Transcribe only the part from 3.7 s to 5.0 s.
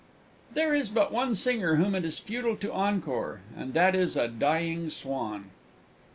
that is a Dying